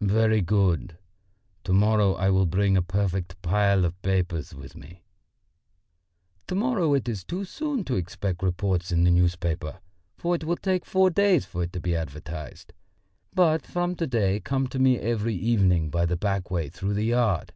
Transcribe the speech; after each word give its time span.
"Very 0.00 0.40
good; 0.40 0.96
to 1.64 1.72
morrow 1.74 2.14
I 2.14 2.30
will 2.30 2.46
bring 2.46 2.78
a 2.78 2.82
perfect 2.82 3.42
pile 3.42 3.84
of 3.84 4.00
papers 4.00 4.54
with 4.54 4.74
me." 4.74 5.02
"To 6.46 6.54
morrow 6.54 6.94
it 6.94 7.10
is 7.10 7.22
too 7.24 7.44
soon 7.44 7.84
to 7.84 7.94
expect 7.96 8.42
reports 8.42 8.90
in 8.90 9.04
the 9.04 9.10
newspapers, 9.10 9.74
for 10.16 10.34
it 10.34 10.44
will 10.44 10.56
take 10.56 10.86
four 10.86 11.10
days 11.10 11.44
for 11.44 11.62
it 11.64 11.74
to 11.74 11.80
be 11.80 11.94
advertised. 11.94 12.72
But 13.34 13.66
from 13.66 13.94
to 13.96 14.06
day 14.06 14.40
come 14.40 14.66
to 14.68 14.78
me 14.78 14.96
every 14.98 15.34
evening 15.34 15.90
by 15.90 16.06
the 16.06 16.16
back 16.16 16.50
way 16.50 16.70
through 16.70 16.94
the 16.94 17.04
yard. 17.04 17.52